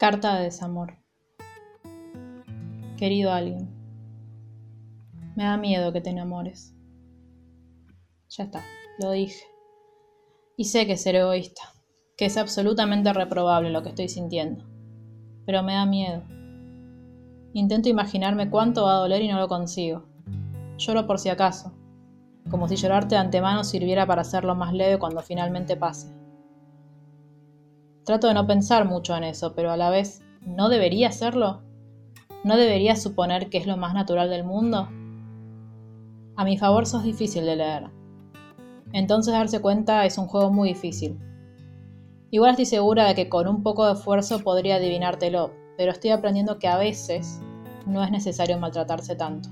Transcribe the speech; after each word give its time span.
Carta 0.00 0.38
de 0.38 0.44
desamor. 0.44 0.96
Querido 2.96 3.34
alguien, 3.34 3.68
me 5.36 5.44
da 5.44 5.58
miedo 5.58 5.92
que 5.92 6.00
te 6.00 6.08
enamores. 6.08 6.74
Ya 8.30 8.44
está, 8.44 8.64
lo 8.98 9.10
dije. 9.10 9.44
Y 10.56 10.64
sé 10.64 10.86
que 10.86 10.96
ser 10.96 11.16
egoísta, 11.16 11.60
que 12.16 12.24
es 12.24 12.38
absolutamente 12.38 13.12
reprobable 13.12 13.68
lo 13.68 13.82
que 13.82 13.90
estoy 13.90 14.08
sintiendo, 14.08 14.64
pero 15.44 15.62
me 15.62 15.74
da 15.74 15.84
miedo. 15.84 16.22
Intento 17.52 17.90
imaginarme 17.90 18.48
cuánto 18.48 18.84
va 18.84 18.94
a 18.94 19.00
doler 19.00 19.20
y 19.20 19.28
no 19.28 19.38
lo 19.38 19.48
consigo. 19.48 20.06
Lloro 20.78 21.06
por 21.06 21.18
si 21.18 21.28
acaso, 21.28 21.74
como 22.48 22.68
si 22.68 22.76
llorarte 22.76 23.16
de 23.16 23.20
antemano 23.20 23.64
sirviera 23.64 24.06
para 24.06 24.22
hacerlo 24.22 24.54
más 24.54 24.72
leve 24.72 24.98
cuando 24.98 25.20
finalmente 25.20 25.76
pase. 25.76 26.19
Trato 28.10 28.26
de 28.26 28.34
no 28.34 28.44
pensar 28.44 28.88
mucho 28.88 29.16
en 29.16 29.22
eso, 29.22 29.54
pero 29.54 29.70
a 29.70 29.76
la 29.76 29.88
vez, 29.88 30.20
¿no 30.44 30.68
debería 30.68 31.06
hacerlo? 31.06 31.62
¿No 32.42 32.56
debería 32.56 32.96
suponer 32.96 33.48
que 33.50 33.58
es 33.58 33.68
lo 33.68 33.76
más 33.76 33.94
natural 33.94 34.28
del 34.28 34.42
mundo? 34.42 34.88
A 36.34 36.44
mi 36.44 36.58
favor 36.58 36.86
sos 36.86 37.04
difícil 37.04 37.46
de 37.46 37.54
leer. 37.54 37.88
Entonces 38.92 39.32
darse 39.32 39.60
cuenta 39.60 40.04
es 40.06 40.18
un 40.18 40.26
juego 40.26 40.50
muy 40.50 40.70
difícil. 40.70 41.20
Igual 42.32 42.50
estoy 42.50 42.66
segura 42.66 43.06
de 43.06 43.14
que 43.14 43.28
con 43.28 43.46
un 43.46 43.62
poco 43.62 43.86
de 43.86 43.92
esfuerzo 43.92 44.40
podría 44.40 44.74
adivinártelo, 44.74 45.52
pero 45.76 45.92
estoy 45.92 46.10
aprendiendo 46.10 46.58
que 46.58 46.66
a 46.66 46.78
veces 46.78 47.40
no 47.86 48.02
es 48.02 48.10
necesario 48.10 48.58
maltratarse 48.58 49.14
tanto. 49.14 49.50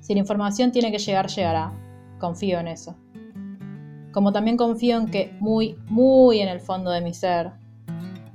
Si 0.00 0.12
la 0.12 0.20
información 0.20 0.70
tiene 0.70 0.92
que 0.92 0.98
llegar, 0.98 1.28
llegará. 1.28 1.72
Confío 2.18 2.58
en 2.58 2.68
eso 2.68 2.94
como 4.16 4.32
también 4.32 4.56
confío 4.56 4.96
en 4.96 5.10
que 5.10 5.36
muy, 5.40 5.76
muy 5.90 6.40
en 6.40 6.48
el 6.48 6.60
fondo 6.60 6.90
de 6.90 7.02
mi 7.02 7.12
ser, 7.12 7.52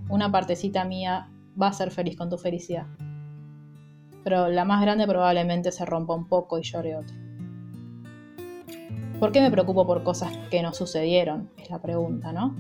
una 0.10 0.32
partecita 0.32 0.86
mía 0.86 1.32
va 1.60 1.70
a 1.70 1.74
ser 1.74 1.90
feliz 1.90 2.16
con 2.16 2.30
tu 2.30 2.38
felicidad. 2.38 2.86
Pero 4.24 4.48
la 4.50 4.64
más 4.64 4.80
grande 4.84 5.08
probablemente 5.08 5.72
se 5.72 5.84
rompa 5.84 6.14
un 6.14 6.28
poco 6.28 6.60
y 6.60 6.62
llore 6.62 6.98
otro. 6.98 7.16
¿Por 9.20 9.32
qué 9.32 9.42
me 9.42 9.50
preocupo 9.50 9.88
por 9.88 10.04
cosas 10.04 10.38
que 10.52 10.62
no 10.62 10.72
sucedieron? 10.72 11.50
Es 11.58 11.72
la 11.72 11.82
pregunta, 11.82 12.32
¿no? 12.32 12.56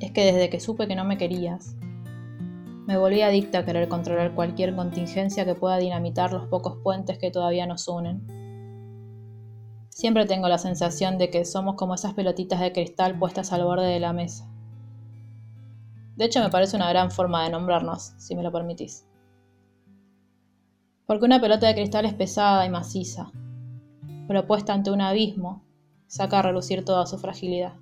Es 0.00 0.12
que 0.12 0.24
desde 0.24 0.48
que 0.48 0.60
supe 0.60 0.88
que 0.88 0.96
no 0.96 1.04
me 1.04 1.18
querías, 1.18 1.76
me 2.86 2.96
volví 2.96 3.20
adicta 3.20 3.58
a 3.58 3.64
querer 3.66 3.86
controlar 3.86 4.34
cualquier 4.34 4.74
contingencia 4.74 5.44
que 5.44 5.54
pueda 5.54 5.76
dinamitar 5.76 6.32
los 6.32 6.46
pocos 6.46 6.78
puentes 6.82 7.18
que 7.18 7.30
todavía 7.30 7.66
nos 7.66 7.86
unen 7.86 8.41
Siempre 9.94 10.24
tengo 10.24 10.48
la 10.48 10.56
sensación 10.56 11.18
de 11.18 11.28
que 11.28 11.44
somos 11.44 11.74
como 11.74 11.94
esas 11.94 12.14
pelotitas 12.14 12.60
de 12.60 12.72
cristal 12.72 13.18
puestas 13.18 13.52
al 13.52 13.62
borde 13.62 13.86
de 13.86 14.00
la 14.00 14.14
mesa. 14.14 14.48
De 16.16 16.24
hecho, 16.24 16.40
me 16.40 16.48
parece 16.48 16.76
una 16.76 16.88
gran 16.88 17.10
forma 17.10 17.44
de 17.44 17.50
nombrarnos, 17.50 18.14
si 18.16 18.34
me 18.34 18.42
lo 18.42 18.50
permitís. 18.50 19.06
Porque 21.04 21.26
una 21.26 21.42
pelota 21.42 21.66
de 21.66 21.74
cristal 21.74 22.06
es 22.06 22.14
pesada 22.14 22.64
y 22.64 22.70
maciza, 22.70 23.32
pero 24.28 24.46
puesta 24.46 24.72
ante 24.72 24.90
un 24.90 25.02
abismo, 25.02 25.62
saca 26.06 26.38
a 26.38 26.42
relucir 26.42 26.86
toda 26.86 27.04
su 27.04 27.18
fragilidad. 27.18 27.74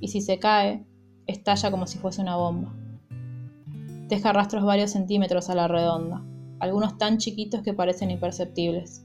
Y 0.00 0.08
si 0.08 0.22
se 0.22 0.38
cae, 0.38 0.86
estalla 1.26 1.70
como 1.70 1.86
si 1.86 1.98
fuese 1.98 2.22
una 2.22 2.36
bomba. 2.36 2.72
Deja 4.08 4.32
rastros 4.32 4.64
varios 4.64 4.92
centímetros 4.92 5.50
a 5.50 5.54
la 5.54 5.68
redonda, 5.68 6.24
algunos 6.60 6.96
tan 6.96 7.18
chiquitos 7.18 7.62
que 7.62 7.74
parecen 7.74 8.10
imperceptibles 8.10 9.04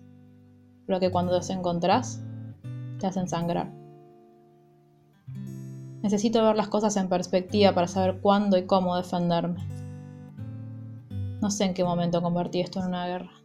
pero 0.86 1.00
que 1.00 1.12
cuando 1.12 1.34
los 1.34 1.50
encontrás 1.50 2.22
te 3.00 3.08
hacen 3.08 3.28
sangrar. 3.28 3.72
Necesito 6.02 6.44
ver 6.44 6.56
las 6.56 6.68
cosas 6.68 6.98
en 6.98 7.08
perspectiva 7.08 7.74
para 7.74 7.88
saber 7.88 8.20
cuándo 8.20 8.58
y 8.58 8.66
cómo 8.66 8.98
defenderme. 8.98 9.66
No 11.42 11.50
sé 11.50 11.66
en 11.66 11.74
qué 11.74 11.84
momento 11.84 12.22
convertí 12.22 12.60
esto 12.60 12.80
en 12.80 12.88
una 12.88 13.08
guerra. 13.08 13.43